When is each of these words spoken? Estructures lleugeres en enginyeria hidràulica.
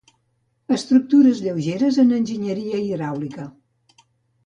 Estructures 0.77 1.43
lleugeres 1.49 2.01
en 2.07 2.17
enginyeria 2.19 2.83
hidràulica. 2.89 3.51